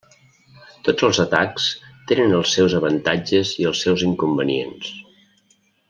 [0.87, 1.67] Tots els atacs
[2.11, 4.93] tenen els seus avantatges i els seus inconvenients.